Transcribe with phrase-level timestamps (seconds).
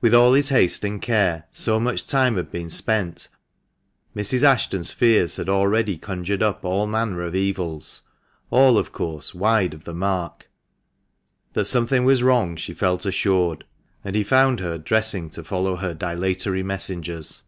[0.00, 3.28] With all his haste and care, so much time had been spent,
[4.16, 4.42] Mrs.
[4.42, 8.00] Ashton's fears had already conjured up all manner of evils,
[8.48, 10.48] all, of course, wide of the mark.
[11.52, 13.66] That something was wrong she felt assured,
[14.02, 17.42] and he found her dressing to follow her dilatory messengers.